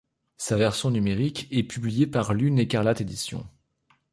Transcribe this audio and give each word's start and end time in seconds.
Sa 0.37 0.57
version 0.57 0.89
numérique 0.89 1.47
est 1.51 1.61
publiée 1.61 2.07
par 2.07 2.33
Lune-Ecarlate 2.33 3.01
Editions. 3.01 3.47